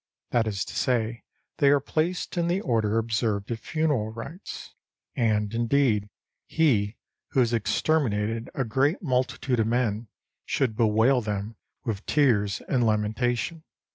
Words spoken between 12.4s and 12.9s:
and